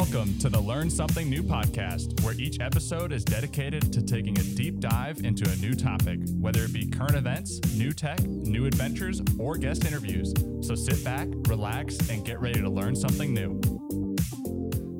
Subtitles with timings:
[0.00, 4.42] Welcome to the Learn Something New podcast, where each episode is dedicated to taking a
[4.42, 9.20] deep dive into a new topic, whether it be current events, new tech, new adventures,
[9.38, 10.32] or guest interviews.
[10.62, 13.60] So sit back, relax, and get ready to learn something new.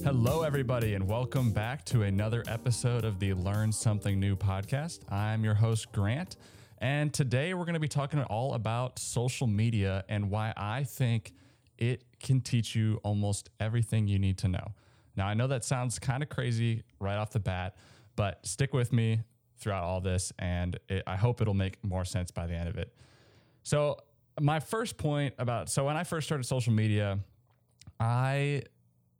[0.04, 5.10] Hello, everybody, and welcome back to another episode of the Learn Something New podcast.
[5.10, 6.36] I'm your host, Grant,
[6.76, 11.32] and today we're going to be talking all about social media and why I think
[11.78, 14.74] it can teach you almost everything you need to know.
[15.20, 17.76] Now, I know that sounds kind of crazy right off the bat,
[18.16, 19.20] but stick with me
[19.58, 22.78] throughout all this, and it, I hope it'll make more sense by the end of
[22.78, 22.90] it.
[23.62, 23.98] So,
[24.40, 27.18] my first point about so when I first started social media,
[28.00, 28.62] I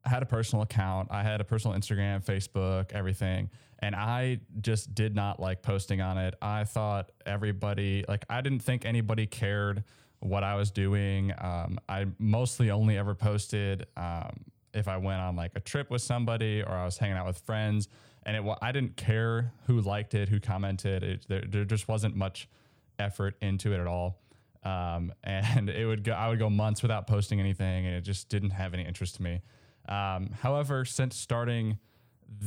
[0.06, 1.08] had a personal account.
[1.10, 3.50] I had a personal Instagram, Facebook, everything.
[3.80, 6.34] And I just did not like posting on it.
[6.40, 9.84] I thought everybody, like, I didn't think anybody cared
[10.20, 11.34] what I was doing.
[11.36, 16.02] Um, I mostly only ever posted um, if I went on like a trip with
[16.02, 17.88] somebody or I was hanging out with friends.
[18.24, 21.02] And it, I didn't care who liked it, who commented.
[21.02, 22.48] It, there, there just wasn't much
[22.98, 24.20] effort into it at all.
[24.62, 28.28] Um, and it would go, I would go months without posting anything, and it just
[28.28, 29.40] didn't have any interest to me.
[29.88, 31.78] Um, however, since starting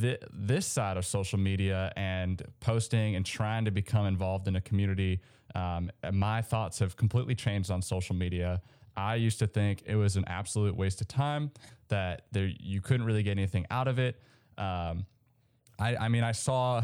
[0.00, 4.60] th- this side of social media and posting and trying to become involved in a
[4.60, 5.20] community,
[5.54, 8.62] um, my thoughts have completely changed on social media.
[8.96, 11.50] I used to think it was an absolute waste of time,
[11.88, 14.20] that there you couldn't really get anything out of it.
[14.56, 15.06] Um,
[15.78, 16.82] I, I mean, I saw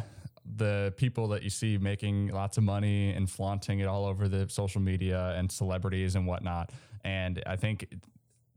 [0.57, 4.49] the people that you see making lots of money and flaunting it all over the
[4.49, 6.73] social media and celebrities and whatnot.
[7.05, 7.87] And I think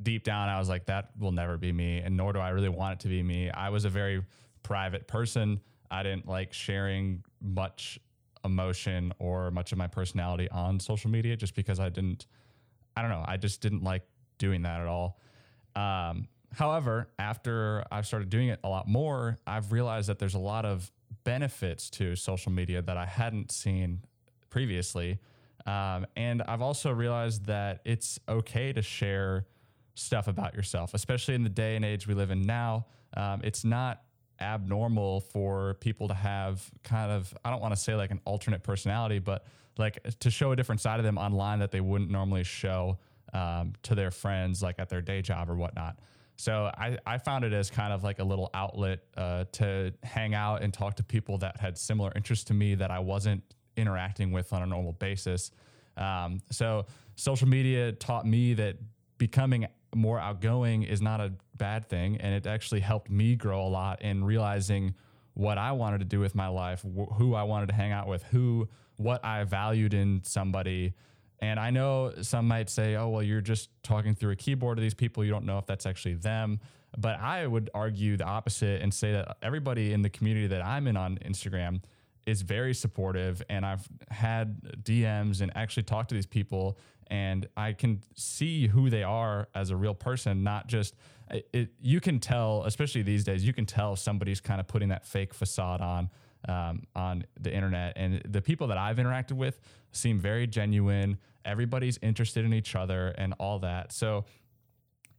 [0.02, 2.00] deep down, I was like, that will never be me.
[2.00, 3.52] And nor do I really want it to be me.
[3.52, 4.23] I was a very
[4.64, 5.62] private person.
[5.92, 8.00] I didn't like sharing much
[8.44, 12.26] emotion or much of my personality on social media just because I didn't,
[12.95, 14.03] I don't know, I just didn't like
[14.38, 15.19] doing that at all.
[15.75, 20.39] Um, however, after I've started doing it a lot more, I've realized that there's a
[20.39, 20.92] lot of
[21.23, 24.02] benefits to social media that I hadn't seen
[24.49, 25.20] previously.
[25.65, 29.45] Um, and I've also realized that it's okay to share
[29.95, 32.86] stuff about yourself, especially in the day and age we live in now.
[33.15, 34.02] Um, it's not
[34.42, 38.64] abnormal for people to have kind of I don't want to say like an alternate
[38.64, 39.45] personality, but
[39.78, 42.98] like to show a different side of them online that they wouldn't normally show
[43.34, 46.00] um, to their friends, like at their day job or whatnot.
[46.36, 50.33] So I, I found it as kind of like a little outlet uh, to hang
[50.33, 53.44] out and talk to people that had similar interests to me that I wasn't
[53.78, 55.52] interacting with on a normal basis.
[55.98, 56.86] Um, so
[57.16, 58.78] social media taught me that
[59.17, 62.17] becoming more outgoing is not a bad thing.
[62.17, 64.95] And it actually helped me grow a lot in realizing
[65.36, 68.08] what I wanted to do with my life, wh- who I wanted to hang out
[68.08, 68.67] with, who,
[69.03, 70.93] what I valued in somebody.
[71.39, 74.81] And I know some might say, oh, well, you're just talking through a keyboard to
[74.81, 75.23] these people.
[75.23, 76.59] You don't know if that's actually them.
[76.97, 80.87] But I would argue the opposite and say that everybody in the community that I'm
[80.87, 81.81] in on Instagram
[82.25, 83.41] is very supportive.
[83.49, 86.77] And I've had DMs and actually talked to these people
[87.08, 90.95] and I can see who they are as a real person, not just
[91.30, 95.05] it, you can tell, especially these days, you can tell somebody's kind of putting that
[95.05, 96.09] fake facade on
[96.48, 97.93] um, on the internet.
[97.95, 99.59] And the people that I've interacted with
[99.92, 101.17] seem very genuine.
[101.45, 103.92] Everybody's interested in each other and all that.
[103.92, 104.26] So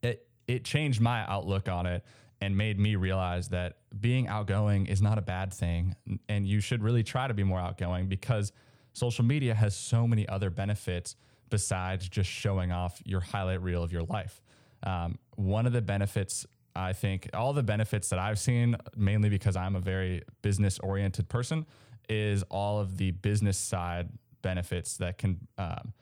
[0.03, 2.05] it it changed my outlook on it
[2.41, 5.95] and made me realize that being outgoing is not a bad thing,
[6.29, 8.53] and you should really try to be more outgoing because
[8.93, 11.17] social media has so many other benefits
[11.49, 14.43] besides just showing off your highlight reel of your life.
[14.83, 16.47] Um, one of the benefits,
[16.77, 21.29] I think, all the benefits that I've seen, mainly because I'm a very business oriented
[21.29, 21.67] person,
[22.09, 24.09] is all of the business side
[24.43, 25.93] benefits that can um,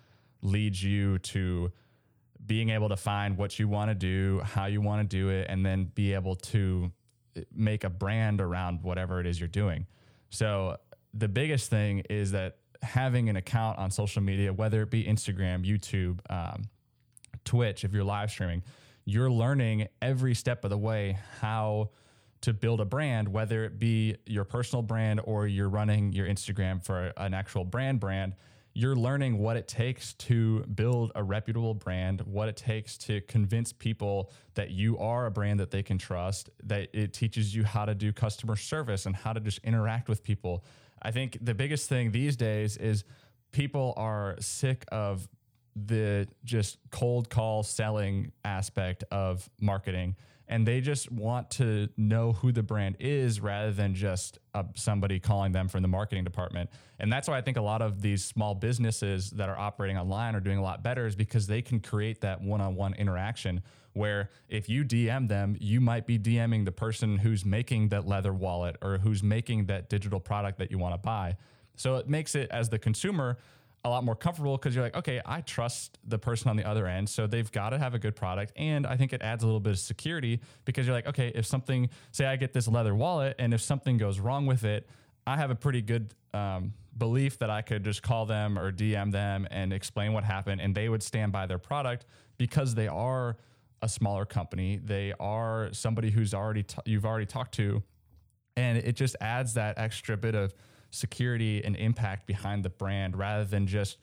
[0.43, 1.73] lead you to
[2.45, 5.47] being able to find what you want to do, how you want to do it,
[5.49, 6.91] and then be able to
[7.55, 9.87] make a brand around whatever it is you're doing.
[10.31, 10.77] So,
[11.15, 15.65] the biggest thing is that having an account on social media, whether it be Instagram,
[15.65, 16.65] YouTube, um,
[17.45, 18.63] Twitch, if you're live streaming,
[19.05, 21.91] you're learning every step of the way how
[22.43, 26.85] to build a brand, whether it be your personal brand or you're running your Instagram
[26.85, 28.35] for an actual brand brand.
[28.75, 33.73] You're learning what it takes to build a reputable brand, what it takes to convince
[33.73, 37.85] people that you are a brand that they can trust, that it teaches you how
[37.85, 40.65] to do customer service and how to just interact with people.
[41.03, 43.05] I think the biggest thing these days is
[43.53, 45.29] people are sick of
[45.75, 50.17] the just cold call selling aspect of marketing
[50.53, 55.19] and they just want to know who the brand is rather than just uh, somebody
[55.19, 56.69] calling them from the marketing department.
[56.99, 60.35] And that's why I think a lot of these small businesses that are operating online
[60.35, 63.63] are doing a lot better is because they can create that one-on-one interaction
[63.95, 68.35] where if you DM them, you might be DMing the person who's making that leather
[68.35, 71.35] wallet or who's making that digital product that you want to buy.
[71.77, 73.39] So it makes it as the consumer
[73.85, 76.87] a lot more comfortable because you're like, okay, I trust the person on the other
[76.87, 77.09] end.
[77.09, 78.53] So they've got to have a good product.
[78.57, 81.47] And I think it adds a little bit of security because you're like, okay, if
[81.47, 84.89] something, say I get this leather wallet and if something goes wrong with it,
[85.27, 89.11] I have a pretty good um, belief that I could just call them or DM
[89.11, 92.07] them and explain what happened and they would stand by their product
[92.39, 93.37] because they are
[93.83, 94.81] a smaller company.
[94.83, 97.83] They are somebody who's already, t- you've already talked to.
[98.57, 100.55] And it just adds that extra bit of,
[100.93, 103.99] security and impact behind the brand rather than just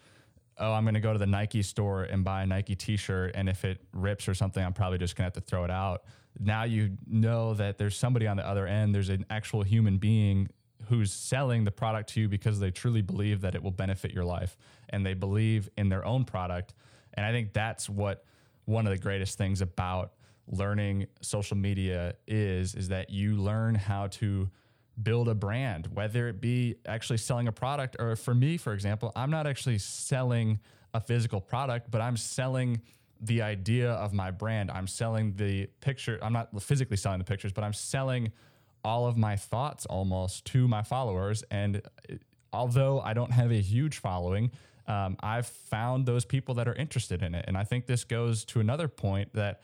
[0.58, 3.48] oh i'm going to go to the nike store and buy a nike t-shirt and
[3.48, 6.04] if it rips or something i'm probably just going to have to throw it out.
[6.40, 10.50] Now you know that there's somebody on the other end there's an actual human being
[10.88, 14.24] who's selling the product to you because they truly believe that it will benefit your
[14.24, 14.58] life
[14.90, 16.74] and they believe in their own product.
[17.14, 18.26] And i think that's what
[18.66, 20.14] one of the greatest things about
[20.48, 24.50] learning social media is is that you learn how to
[25.02, 29.12] build a brand, whether it be actually selling a product or for me, for example,
[29.16, 30.60] I'm not actually selling
[30.94, 32.82] a physical product, but I'm selling
[33.22, 34.72] the idea of my brand.
[34.72, 36.20] I'm selling the picture.
[36.22, 38.32] I'm not physically selling the pictures, but I'm selling
[38.84, 41.44] all of my thoughts almost to my followers.
[41.52, 41.82] And
[42.54, 44.52] although I don't have a huge following,
[44.88, 47.46] um, I've found those people that are interested in it.
[47.48, 49.62] And I think this goes to another point that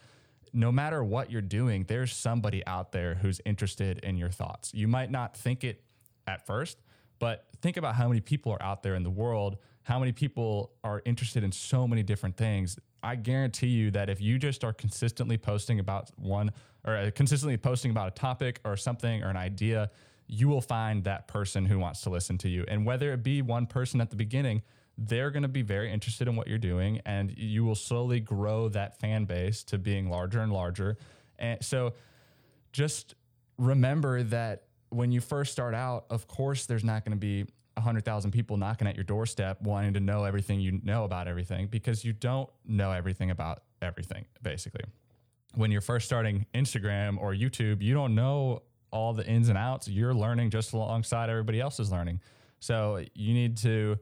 [0.55, 4.73] no matter what you're doing, there's somebody out there who's interested in your thoughts.
[4.73, 5.83] You might not think it
[6.25, 6.77] at first,
[7.19, 10.71] but think about how many people are out there in the world, how many people
[10.83, 12.79] are interested in so many different things.
[13.03, 16.51] I guarantee you that if you just are consistently posting about one
[16.85, 19.91] or uh, consistently posting about a topic or something or an idea,
[20.27, 22.63] you will find that person who wants to listen to you.
[22.67, 24.63] And whether it be one person at the beginning,
[24.97, 28.69] they're going to be very interested in what you're doing and you will slowly grow
[28.69, 30.97] that fan base to being larger and larger.
[31.37, 31.93] And so
[32.71, 33.15] just
[33.57, 38.31] remember that when you first start out, of course, there's not going to be 100,000
[38.31, 42.13] people knocking at your doorstep wanting to know everything you know about everything because you
[42.13, 44.85] don't know everything about everything, basically.
[45.55, 48.61] When you're first starting Instagram or YouTube, you don't know
[48.91, 49.89] all the ins and outs.
[49.89, 52.21] You're learning just alongside everybody else is learning.
[52.59, 53.97] So you need to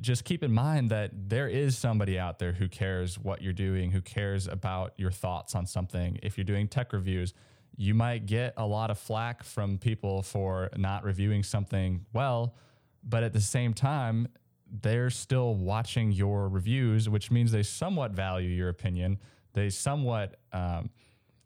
[0.00, 3.90] just keep in mind that there is somebody out there who cares what you're doing,
[3.90, 6.18] who cares about your thoughts on something.
[6.22, 7.34] If you're doing tech reviews,
[7.76, 12.54] you might get a lot of flack from people for not reviewing something well,
[13.04, 14.28] but at the same time,
[14.80, 19.18] they're still watching your reviews, which means they somewhat value your opinion.
[19.52, 20.90] They somewhat um,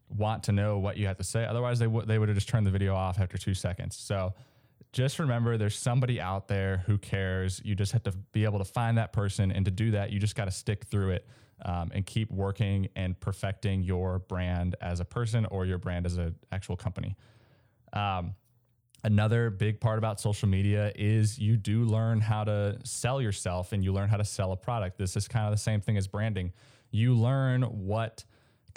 [0.09, 1.45] want to know what you have to say.
[1.45, 3.97] Otherwise, they, w- they would have just turned the video off after two seconds.
[3.97, 4.33] So,
[4.93, 7.61] just remember there's somebody out there who cares.
[7.63, 9.51] You just have to be able to find that person.
[9.51, 11.27] And to do that, you just got to stick through it
[11.65, 16.17] um, and keep working and perfecting your brand as a person or your brand as
[16.17, 17.15] an actual company.
[17.93, 18.35] Um,
[19.03, 23.83] another big part about social media is you do learn how to sell yourself and
[23.83, 24.97] you learn how to sell a product.
[24.97, 26.53] This is kind of the same thing as branding.
[26.91, 28.23] You learn what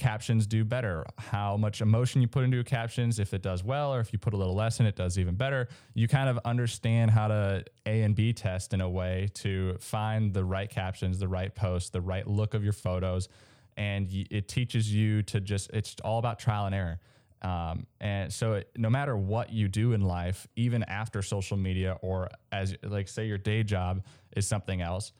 [0.00, 4.00] captions do better, how much emotion you put into captions, if it does well, or
[4.00, 5.68] if you put a little less in, it does even better.
[5.94, 10.32] You kind of understand how to A and B test in a way to find
[10.32, 13.28] the right captions, the right posts, the right look of your photos.
[13.76, 16.98] And it teaches you to just, it's all about trial and error.
[17.42, 21.98] Um, and so it, no matter what you do in life, even after social media
[22.02, 24.02] or as like say your day job
[24.34, 25.12] is something else,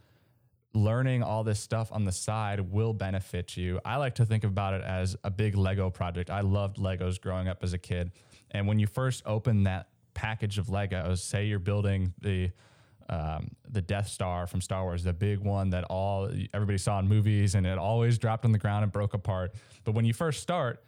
[0.72, 3.80] learning all this stuff on the side will benefit you.
[3.84, 6.30] I like to think about it as a big Lego project.
[6.30, 8.12] I loved Legos growing up as a kid.
[8.52, 12.50] And when you first open that package of Legos, say you're building the
[13.08, 17.08] um, the Death Star from Star Wars, the big one that all everybody saw in
[17.08, 19.52] movies, and it always dropped on the ground and broke apart.
[19.82, 20.84] But when you first start,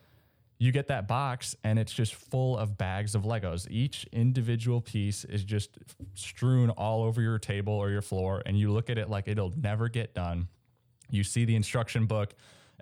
[0.63, 3.69] you get that box and it's just full of bags of Legos.
[3.69, 5.77] Each individual piece is just
[6.15, 9.53] strewn all over your table or your floor, and you look at it like it'll
[9.57, 10.47] never get done.
[11.11, 12.35] You see the instruction book,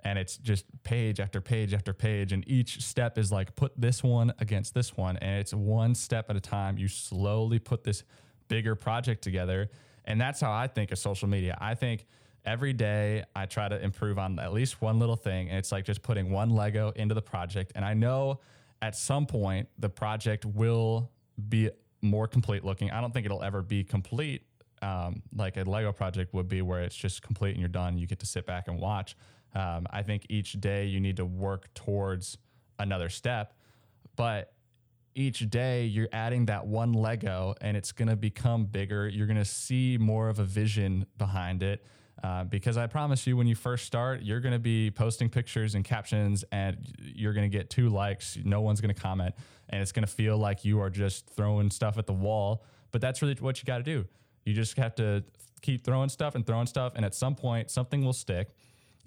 [0.03, 4.03] and it's just page after page after page, and each step is like put this
[4.03, 6.77] one against this one, and it's one step at a time.
[6.77, 8.03] You slowly put this
[8.47, 9.71] bigger project together,
[10.05, 11.57] and that's how I think of social media.
[11.59, 12.05] I think
[12.45, 15.49] every day I try to improve on at least one little thing.
[15.49, 17.71] And it's like just putting one Lego into the project.
[17.75, 18.39] And I know
[18.81, 21.11] at some point the project will
[21.49, 21.69] be
[22.01, 22.91] more complete looking.
[22.91, 24.43] I don't think it'll ever be complete
[24.81, 27.97] um, like a Lego project would be, where it's just complete and you're done.
[27.97, 29.15] You get to sit back and watch.
[29.53, 32.37] Um, I think each day you need to work towards
[32.79, 33.53] another step,
[34.15, 34.53] but
[35.13, 39.07] each day you're adding that one Lego and it's going to become bigger.
[39.07, 41.85] You're going to see more of a vision behind it
[42.23, 45.73] Uh, because I promise you, when you first start, you're going to be posting pictures
[45.73, 48.37] and captions, and you're going to get two likes.
[48.43, 49.33] No one's going to comment,
[49.69, 52.63] and it's going to feel like you are just throwing stuff at the wall.
[52.91, 54.05] But that's really what you got to do.
[54.45, 55.23] You just have to
[55.61, 58.49] keep throwing stuff and throwing stuff, and at some point, something will stick.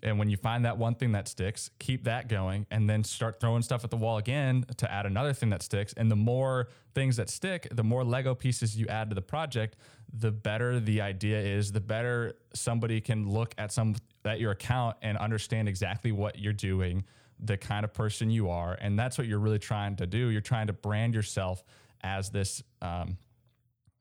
[0.04, 3.40] And when you find that one thing that sticks, keep that going and then start
[3.40, 5.94] throwing stuff at the wall again to add another thing that sticks.
[5.94, 9.76] And the more things that stick, the more Lego pieces you add to the project,
[10.12, 13.96] the better the idea is, the better somebody can look at some
[14.26, 17.04] at your account and understand exactly what you're doing,
[17.40, 18.76] the kind of person you are.
[18.80, 20.28] And that's what you're really trying to do.
[20.28, 21.64] You're trying to brand yourself
[22.02, 23.16] as this um,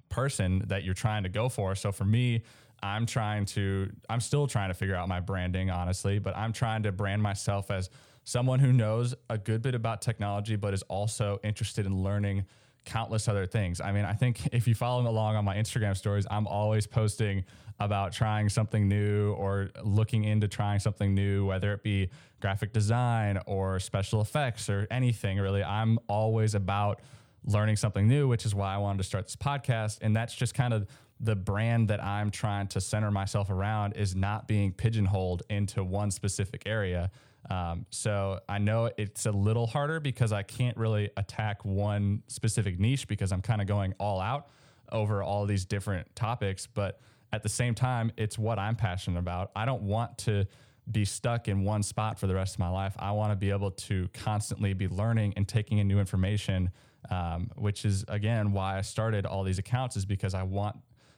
[0.10, 1.76] person that you're trying to go for.
[1.76, 2.44] So for me,
[2.84, 6.84] I'm trying to, I'm still trying to figure out my branding, honestly, but I'm trying
[6.84, 7.90] to brand myself as
[8.26, 12.46] someone who knows a good bit about technology, but is also interested in learning
[12.84, 13.80] countless other things.
[13.80, 17.46] I mean, I think if you follow along on my Instagram stories, I'm always posting
[17.80, 22.10] about trying something new or looking into trying something new, whether it be
[22.42, 25.64] graphic design or special effects or anything really.
[25.64, 27.02] I'm always about
[27.46, 30.00] learning something new, which is why I wanted to start this podcast.
[30.02, 30.88] And that's just kind of
[31.24, 36.12] the brand that I'm trying to center myself around is not being pigeonholed into one
[36.12, 37.12] specific area.
[37.50, 42.78] Um, so I know it's a little harder because I can't really attack one specific
[42.78, 44.50] niche because I'm kind of going all out
[44.92, 46.68] over all these different topics.
[46.68, 47.00] But
[47.32, 49.52] at the same time, it's what I'm passionate about.
[49.56, 50.46] I don't want to
[50.92, 52.96] be stuck in one spot for the rest of my life.
[53.00, 56.72] I want to be able to constantly be learning and taking in new information,
[57.10, 60.76] um, which is again why I started all these accounts, is because I want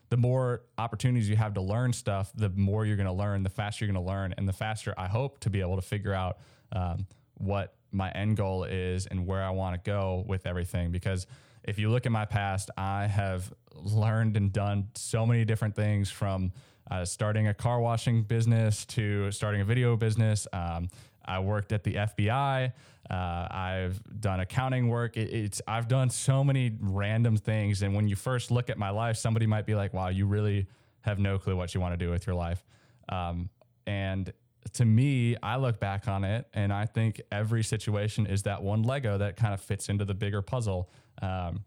[0.08, 3.50] the more opportunities you have to learn stuff, the more you're going to learn, the
[3.50, 6.14] faster you're going to learn, and the faster I hope to be able to figure
[6.14, 6.38] out
[6.72, 10.90] um, what my end goal is and where I want to go with everything.
[10.90, 11.26] Because
[11.64, 16.10] if you look at my past, I have learned and done so many different things
[16.10, 16.52] from
[16.90, 20.46] uh, starting a car washing business to starting a video business.
[20.52, 20.88] Um,
[21.24, 22.72] I worked at the FBI.
[23.10, 25.16] Uh, I've done accounting work.
[25.16, 28.90] It, it's I've done so many random things, and when you first look at my
[28.90, 30.66] life, somebody might be like, "Wow, you really
[31.02, 32.64] have no clue what you want to do with your life."
[33.08, 33.48] Um,
[33.86, 34.32] and
[34.72, 38.82] to me, I look back on it, and I think every situation is that one
[38.82, 40.90] Lego that kind of fits into the bigger puzzle.
[41.22, 41.64] Um,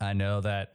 [0.00, 0.74] I know that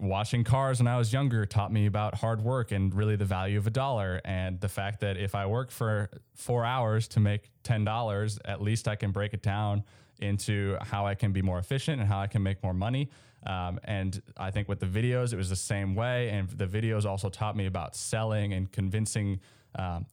[0.00, 3.58] washing cars when I was younger taught me about hard work and really the value
[3.58, 7.50] of a dollar and the fact that if I work for four hours to make
[7.62, 9.84] $10, at least I can break it down
[10.20, 13.10] into how I can be more efficient and how I can make more money.
[13.46, 16.30] Um, and I think with the videos, it was the same way.
[16.30, 19.40] And the videos also taught me about selling and convincing
[19.74, 20.06] um,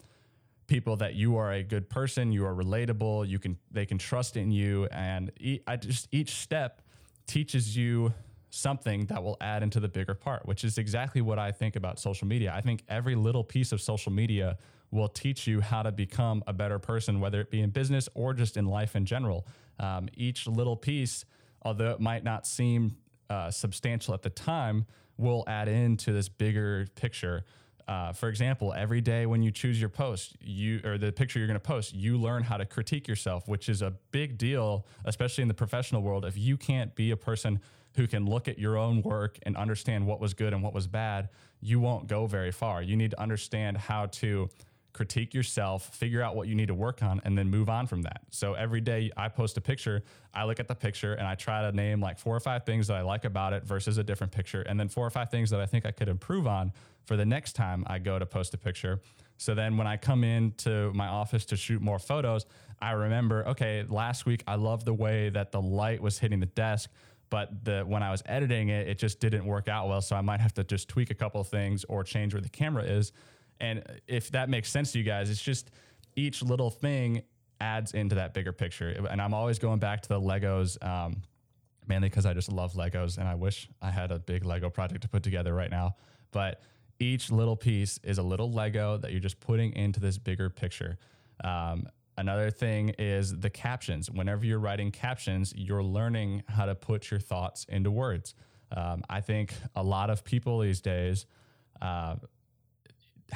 [0.71, 4.37] people that you are a good person, you are relatable, you can they can trust
[4.37, 6.81] in you, and e- I just each step
[7.27, 8.13] teaches you
[8.51, 11.99] something that will add into the bigger part, which is exactly what I think about
[11.99, 12.53] social media.
[12.53, 14.57] I think every little piece of social media
[14.91, 18.33] will teach you how to become a better person, whether it be in business or
[18.33, 19.47] just in life in general.
[19.79, 21.25] Um, each little piece,
[21.63, 22.97] although it might not seem
[23.29, 24.85] uh, substantial at the time,
[25.17, 27.45] will add into this bigger picture.
[27.91, 31.47] Uh, for example, every day when you choose your post, you or the picture you're
[31.47, 35.41] going to post, you learn how to critique yourself, which is a big deal, especially
[35.41, 36.23] in the professional world.
[36.23, 37.59] If you can't be a person
[37.97, 40.87] who can look at your own work and understand what was good and what was
[40.87, 41.27] bad,
[41.59, 42.81] you won't go very far.
[42.81, 44.49] You need to understand how to
[44.93, 48.01] critique yourself, figure out what you need to work on, and then move on from
[48.03, 48.21] that.
[48.29, 51.61] So every day I post a picture, I look at the picture and I try
[51.61, 54.33] to name like four or five things that I like about it versus a different
[54.33, 56.71] picture, and then four or five things that I think I could improve on
[57.05, 59.01] for the next time I go to post a picture.
[59.37, 62.45] So then when I come into my office to shoot more photos,
[62.79, 66.45] I remember, okay, last week I loved the way that the light was hitting the
[66.47, 66.89] desk
[67.31, 70.01] but the when I was editing it, it just didn't work out well.
[70.01, 72.49] So I might have to just tweak a couple of things or change where the
[72.49, 73.13] camera is.
[73.61, 75.71] And if that makes sense to you guys, it's just
[76.15, 77.23] each little thing
[77.61, 78.89] adds into that bigger picture.
[79.09, 81.21] And I'm always going back to the Legos, um,
[81.87, 85.03] mainly because I just love Legos and I wish I had a big Lego project
[85.03, 85.95] to put together right now.
[86.31, 86.61] But
[86.99, 90.97] each little piece is a little Lego that you're just putting into this bigger picture.
[91.43, 91.87] Um,
[92.17, 94.11] Another thing is the captions.
[94.11, 98.35] Whenever you're writing captions, you're learning how to put your thoughts into words.
[98.75, 101.25] Um, I think a lot of people these days
[101.81, 102.17] uh,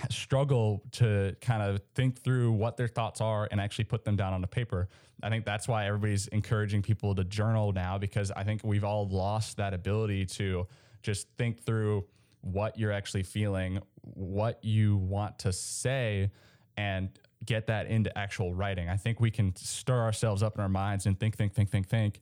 [0.10, 4.34] struggle to kind of think through what their thoughts are and actually put them down
[4.34, 4.90] on a paper.
[5.24, 9.08] I think that's why everybody's encouraging people to journal now because I think we've all
[9.08, 10.68] lost that ability to
[11.02, 12.06] just think through
[12.42, 16.32] what you're actually feeling, what you want to say,
[16.78, 17.10] and
[17.46, 18.90] get that into actual writing.
[18.90, 21.88] I think we can stir ourselves up in our minds and think, think, think, think,
[21.88, 22.22] think,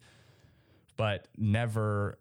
[0.96, 2.20] but never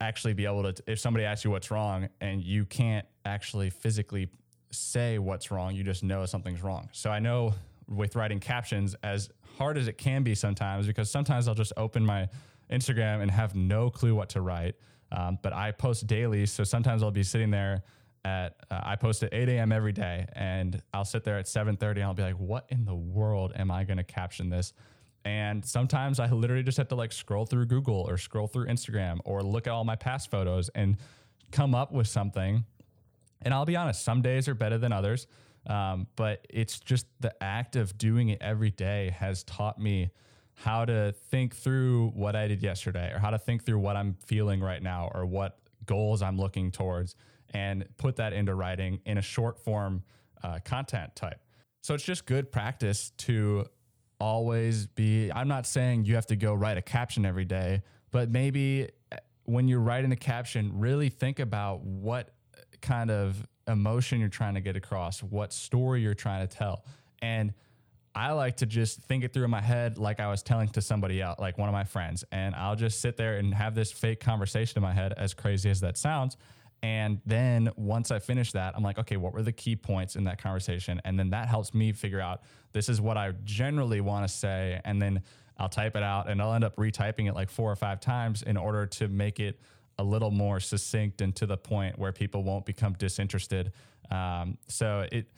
[0.00, 0.82] actually be able to.
[0.86, 4.30] If somebody asks you what's wrong and you can't actually physically
[4.70, 5.74] say what's wrong.
[5.74, 6.88] You just know something's wrong.
[6.92, 7.54] So I know
[7.88, 12.04] with writing captions, as hard as it can be sometimes, because sometimes I'll just open
[12.04, 12.28] my
[12.70, 14.74] Instagram and have no clue what to write.
[15.10, 17.82] Um, but I post daily, so sometimes I'll be sitting there
[18.24, 19.72] at uh, I post at 8 a.m.
[19.72, 22.94] every day, and I'll sit there at 7:30 and I'll be like, "What in the
[22.94, 24.74] world am I going to caption this?"
[25.24, 29.18] And sometimes I literally just have to like scroll through Google or scroll through Instagram
[29.24, 30.96] or look at all my past photos and
[31.50, 32.64] come up with something.
[33.42, 35.26] And I'll be honest, some days are better than others.
[35.66, 40.10] Um, but it's just the act of doing it every day has taught me
[40.54, 44.16] how to think through what I did yesterday or how to think through what I'm
[44.26, 47.14] feeling right now or what goals I'm looking towards
[47.54, 50.02] and put that into writing in a short form
[50.42, 51.40] uh, content type.
[51.82, 53.66] So it's just good practice to
[54.20, 55.30] always be.
[55.30, 59.16] I'm not saying you have to go write a caption every day, but maybe uh,
[59.44, 62.30] when you're writing a caption, really think about what
[62.80, 66.84] kind of emotion you're trying to get across, what story you're trying to tell.
[67.20, 67.52] And
[68.14, 70.80] I like to just think it through in my head like I was telling to
[70.80, 72.24] somebody else, like one of my friends.
[72.32, 75.70] And I'll just sit there and have this fake conversation in my head, as crazy
[75.70, 76.36] as that sounds.
[76.82, 80.24] And then once I finish that, I'm like, okay, what were the key points in
[80.24, 81.00] that conversation?
[81.04, 82.42] And then that helps me figure out
[82.72, 84.80] this is what I generally want to say.
[84.84, 85.22] And then
[85.56, 88.42] I'll type it out and I'll end up retyping it like four or five times
[88.42, 89.60] in order to make it
[89.98, 93.72] a little more succinct and to the point where people won't become disinterested.
[94.10, 95.30] Um, so it,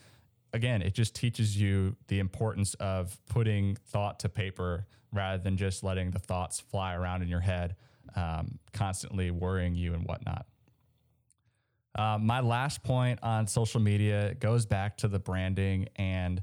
[0.53, 5.83] again, it just teaches you the importance of putting thought to paper rather than just
[5.83, 7.77] letting the thoughts fly around in your head,
[8.15, 10.47] um, constantly worrying you and whatnot.
[11.97, 16.43] Uh, my last point on social media goes back to the branding and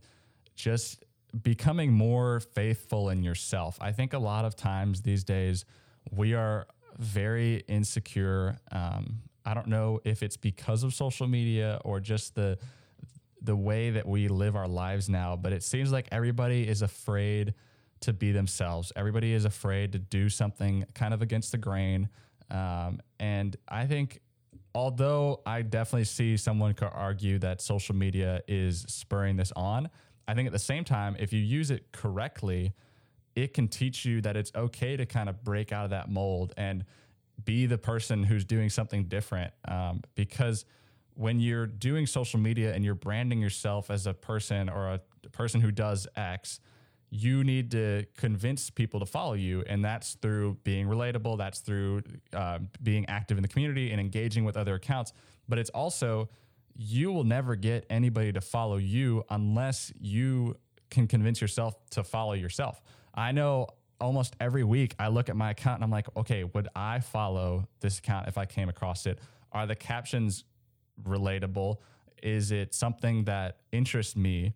[0.56, 1.06] just
[1.42, 3.78] becoming more faithful in yourself.
[3.80, 5.66] I think a lot of times these days
[6.12, 6.68] we are
[6.98, 8.58] very insecure.
[8.72, 12.58] Um, I don't know if it's because of social media or just the
[13.42, 17.54] the way that we live our lives now, but it seems like everybody is afraid
[18.02, 18.92] to be themselves.
[18.96, 22.10] Everybody is afraid to do something kind of against the grain.
[22.50, 24.22] Um, and I think
[24.74, 29.90] although I definitely see someone could argue that social media is spurring this on,
[30.28, 32.74] I think at the same time, if you use it correctly,
[33.38, 36.56] it can teach you that it's okay to kind of break out of that mold
[36.58, 36.84] and
[37.46, 39.54] be the person who's doing something different.
[39.68, 40.66] Um, because
[41.14, 45.62] when you're doing social media and you're branding yourself as a person or a person
[45.62, 46.60] who does X,
[47.12, 49.64] you need to convince people to follow you.
[49.68, 52.02] And that's through being relatable, that's through
[52.34, 55.14] uh, being active in the community and engaging with other accounts.
[55.48, 56.28] But it's also,
[56.76, 60.58] you will never get anybody to follow you unless you
[60.90, 62.82] can convince yourself to follow yourself.
[63.18, 63.68] I know
[64.00, 67.68] almost every week I look at my account and I'm like, okay, would I follow
[67.82, 69.20] this account if I came across it?
[69.52, 70.46] Are the captions
[71.04, 71.78] relatable?
[72.24, 74.54] Is it something that interests me?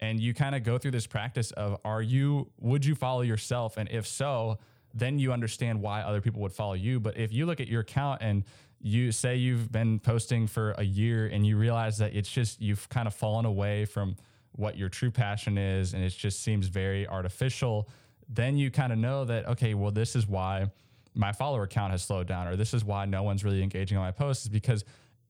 [0.00, 3.76] and you kind of go through this practice of are you would you follow yourself
[3.76, 4.58] and if so
[4.92, 7.80] then you understand why other people would follow you but if you look at your
[7.80, 8.44] account and
[8.80, 12.88] you say you've been posting for a year and you realize that it's just you've
[12.88, 14.16] kind of fallen away from
[14.52, 17.88] what your true passion is and it just seems very artificial
[18.28, 20.66] then you kind of know that okay well this is why
[21.14, 24.04] my follower count has slowed down or this is why no one's really engaging on
[24.04, 24.84] my posts is because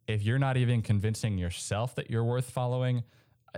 [0.06, 3.02] if you're not even convincing yourself that you're worth following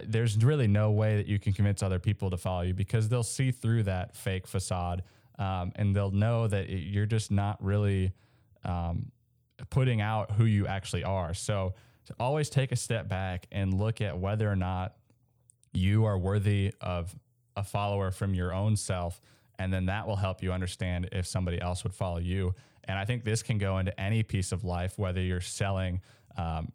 [0.04, 3.22] there's really no way that you can convince other people to follow you because they'll
[3.22, 5.02] see through that fake facade
[5.38, 8.12] um, and they'll know that it, you're just not really
[8.64, 9.10] um,
[9.70, 11.34] putting out who you actually are.
[11.34, 11.74] So
[12.06, 14.94] to always take a step back and look at whether or not
[15.72, 17.14] you are worthy of
[17.56, 19.20] a follower from your own self.
[19.58, 22.54] And then that will help you understand if somebody else would follow you.
[22.84, 26.00] And I think this can go into any piece of life, whether you're selling
[26.36, 26.72] um,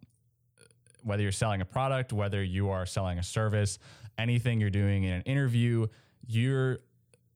[1.03, 3.79] whether you're selling a product, whether you are selling a service,
[4.17, 5.87] anything you're doing in an interview,
[6.27, 6.79] you're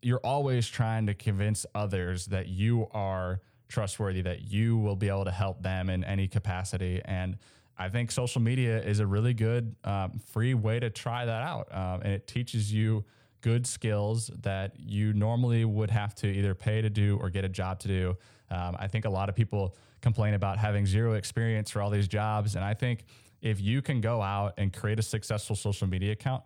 [0.01, 5.25] you're always trying to convince others that you are trustworthy, that you will be able
[5.25, 7.01] to help them in any capacity.
[7.05, 7.37] And
[7.75, 11.73] I think social media is a really good um, free way to try that out,
[11.73, 13.03] um, and it teaches you
[13.45, 17.47] good skills that you normally would have to either pay to do or get a
[17.47, 18.17] job to do.
[18.49, 22.07] Um, I think a lot of people complain about having zero experience for all these
[22.07, 23.03] jobs, and I think
[23.43, 26.43] if you can go out and create a successful social media account,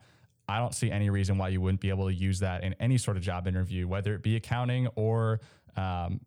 [0.50, 2.98] I don't see any reason why you wouldn't be able to use that in any
[2.98, 5.40] sort of job interview, whether it be accounting or
[5.78, 6.20] um,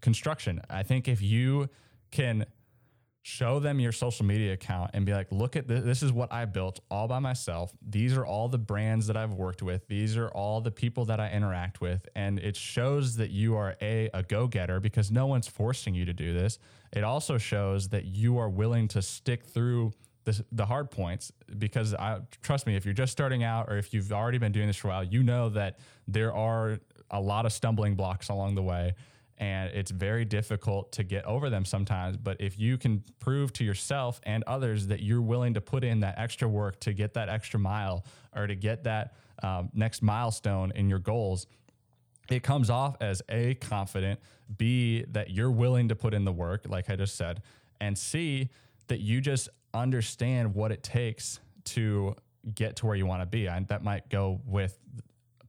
[0.00, 0.62] construction.
[0.70, 1.68] I think if you
[2.10, 2.46] can
[3.26, 6.32] show them your social media account and be like, look at this, this is what
[6.32, 7.72] I built all by myself.
[7.82, 9.88] These are all the brands that I've worked with.
[9.88, 12.08] These are all the people that I interact with.
[12.14, 16.04] And it shows that you are a, a go getter because no one's forcing you
[16.04, 16.60] to do this.
[16.92, 21.94] It also shows that you are willing to stick through the, the hard points because
[21.94, 24.76] I trust me, if you're just starting out or if you've already been doing this
[24.76, 26.78] for a while, you know that there are
[27.10, 28.94] a lot of stumbling blocks along the way
[29.38, 32.16] and it's very difficult to get over them sometimes.
[32.16, 36.00] But if you can prove to yourself and others that you're willing to put in
[36.00, 40.72] that extra work to get that extra mile or to get that um, next milestone
[40.74, 41.46] in your goals,
[42.30, 44.20] it comes off as A, confident,
[44.56, 47.42] B, that you're willing to put in the work, like I just said,
[47.80, 48.48] and C,
[48.88, 52.14] that you just understand what it takes to
[52.54, 53.46] get to where you want to be.
[53.46, 54.78] And that might go with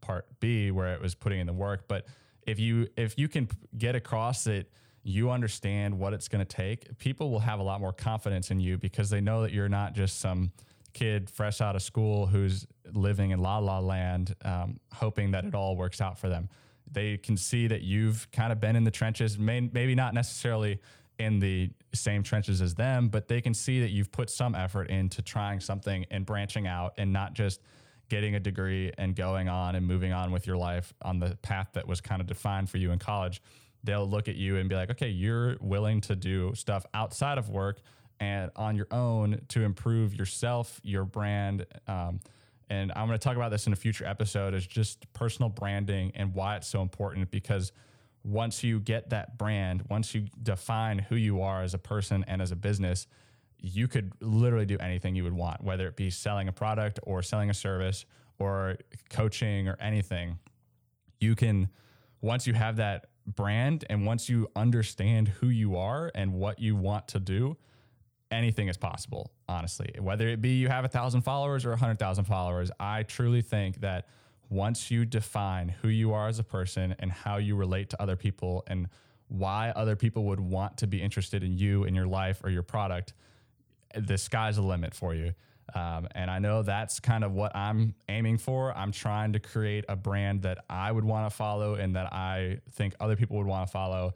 [0.01, 2.05] part B where it was putting in the work, but
[2.47, 4.71] if you if you can get across that
[5.03, 8.59] you understand what it's going to take, people will have a lot more confidence in
[8.59, 10.51] you because they know that you're not just some
[10.93, 15.53] kid fresh out of school who's living in la la land, um, hoping that it
[15.53, 16.49] all works out for them.
[16.89, 20.79] They can see that you've kind of been in the trenches, may, maybe not necessarily
[21.19, 24.89] in the same trenches as them, but they can see that you've put some effort
[24.89, 27.61] into trying something and branching out and not just
[28.09, 31.69] getting a degree and going on and moving on with your life on the path
[31.73, 33.41] that was kind of defined for you in college.
[33.83, 37.49] They'll look at you and be like, okay, you're willing to do stuff outside of
[37.49, 37.79] work
[38.19, 41.65] and on your own to improve yourself, your brand.
[41.87, 42.19] Um,
[42.69, 46.11] and I'm going to talk about this in a future episode is just personal branding
[46.15, 47.71] and why it's so important because
[48.23, 52.41] once you get that brand, once you define who you are as a person and
[52.41, 53.07] as a business,
[53.59, 57.21] you could literally do anything you would want, whether it be selling a product or
[57.21, 58.05] selling a service
[58.39, 58.77] or
[59.09, 60.37] coaching or anything.
[61.19, 61.69] You can,
[62.21, 66.75] once you have that brand and once you understand who you are and what you
[66.75, 67.57] want to do,
[68.31, 69.93] anything is possible, honestly.
[69.99, 73.41] Whether it be you have a thousand followers or a hundred thousand followers, I truly
[73.41, 74.07] think that
[74.49, 78.15] once you define who you are as a person and how you relate to other
[78.15, 78.87] people and
[79.27, 82.63] why other people would want to be interested in you and your life or your
[82.63, 83.13] product,
[83.95, 85.33] the sky's the limit for you.
[85.75, 88.75] Um, and I know that's kind of what I'm aiming for.
[88.75, 92.59] I'm trying to create a brand that I would want to follow and that I
[92.71, 94.13] think other people would want to follow.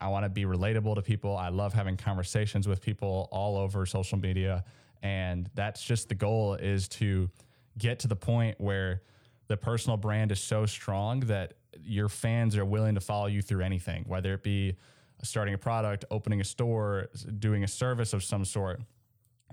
[0.00, 1.36] I want to be relatable to people.
[1.36, 4.64] I love having conversations with people all over social media.
[5.02, 7.28] And that's just the goal is to
[7.78, 9.02] get to the point where
[9.48, 13.62] the personal brand is so strong that your fans are willing to follow you through
[13.62, 14.76] anything, whether it be
[15.24, 17.08] starting a product, opening a store,
[17.38, 18.80] doing a service of some sort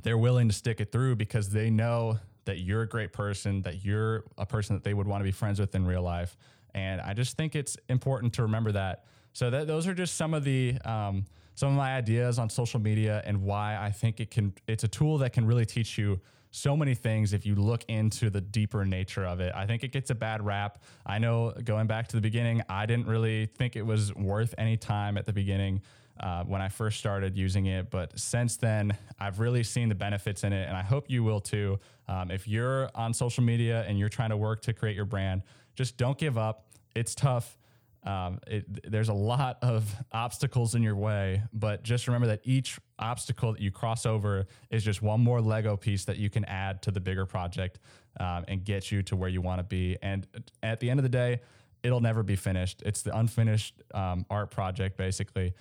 [0.03, 3.85] they're willing to stick it through because they know that you're a great person, that
[3.85, 6.37] you're a person that they would want to be friends with in real life.
[6.73, 9.05] And I just think it's important to remember that.
[9.33, 12.79] So that those are just some of the um, some of my ideas on social
[12.79, 14.53] media and why I think it can.
[14.67, 16.19] It's a tool that can really teach you
[16.51, 19.53] so many things if you look into the deeper nature of it.
[19.55, 20.81] I think it gets a bad rap.
[21.05, 24.77] I know going back to the beginning, I didn't really think it was worth any
[24.77, 25.81] time at the beginning
[26.19, 27.89] uh, when I first started using it.
[27.89, 31.39] But since then, I've really seen the benefits in it, and I hope you will
[31.39, 31.79] too.
[32.07, 35.43] Um, if you're on social media and you're trying to work to create your brand,
[35.75, 36.65] just don't give up.
[36.95, 37.57] It's tough.
[38.03, 42.79] Um, it, there's a lot of obstacles in your way, but just remember that each
[42.97, 46.81] obstacle that you cross over is just one more Lego piece that you can add
[46.83, 47.79] to the bigger project
[48.19, 49.97] um, and get you to where you want to be.
[50.01, 50.27] And
[50.63, 51.41] at the end of the day,
[51.81, 52.81] it'll never be finished.
[52.85, 55.53] It's the unfinished um, art project, basically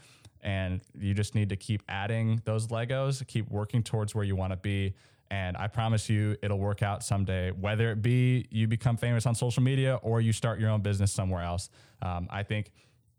[0.42, 4.52] and you just need to keep adding those Legos, keep working towards where you want
[4.52, 4.94] to be.
[5.30, 9.34] And I promise you, it'll work out someday, whether it be you become famous on
[9.34, 11.68] social media or you start your own business somewhere else.
[12.00, 12.72] Um, I think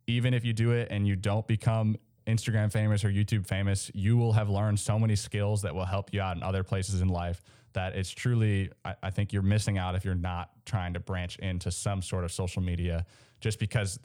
[0.07, 4.17] even if you do it and you don't become Instagram famous or YouTube famous, you
[4.17, 7.09] will have learned so many skills that will help you out in other places in
[7.09, 10.99] life that it's truly, I, I think you're missing out if you're not trying to
[10.99, 13.05] branch into some sort of social media
[13.39, 13.99] just because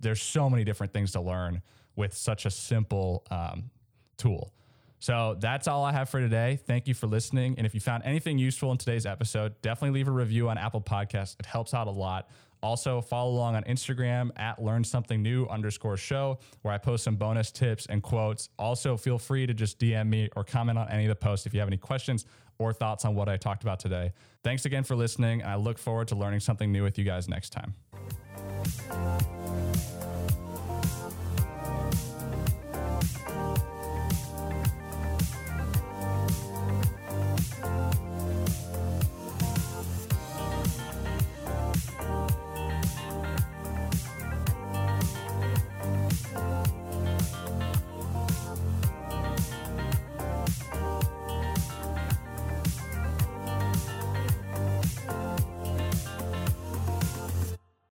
[0.00, 1.62] there's so many different things to learn
[1.98, 3.70] with such a simple um,
[4.16, 4.54] tool.
[5.00, 6.58] So that's all I have for today.
[6.66, 7.56] Thank you for listening.
[7.58, 10.80] And if you found anything useful in today's episode, definitely leave a review on Apple
[10.80, 11.36] Podcasts.
[11.38, 12.30] It helps out a lot.
[12.62, 17.14] Also, follow along on Instagram at learn something new underscore show, where I post some
[17.14, 18.48] bonus tips and quotes.
[18.58, 21.54] Also, feel free to just DM me or comment on any of the posts if
[21.54, 22.26] you have any questions
[22.58, 24.12] or thoughts on what I talked about today.
[24.42, 27.28] Thanks again for listening, and I look forward to learning something new with you guys
[27.28, 27.74] next time.